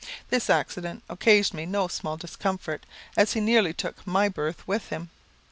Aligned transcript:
This 0.31 0.49
accident 0.49 1.03
occasioned 1.09 1.57
me 1.57 1.67
no 1.67 1.87
small 1.87 2.17
discomfort, 2.17 2.87
as 3.15 3.33
he 3.33 3.39
nearly 3.39 3.71
took 3.71 4.07
my 4.07 4.29
berth 4.29 4.67
with 4.67 4.87
him. 4.87 5.11